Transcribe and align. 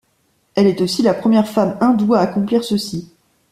Elle 0.55 0.65
est 0.65 0.81
aussi 0.81 1.03
la 1.03 1.13
première 1.13 1.47
femme 1.47 1.77
hindoue 1.79 2.15
à 2.15 2.21
accomplir 2.21 2.63
ceci. 2.63 3.11